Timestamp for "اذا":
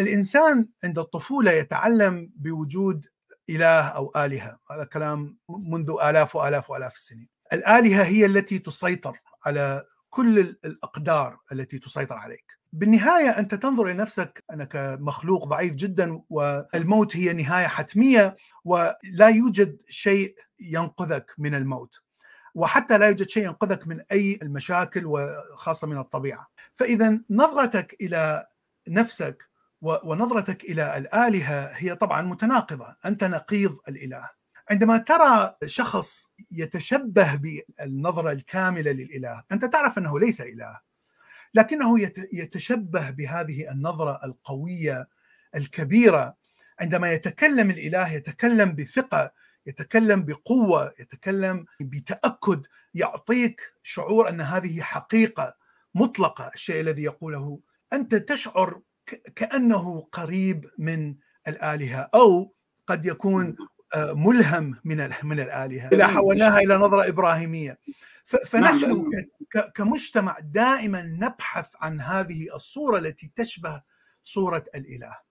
65.92-66.06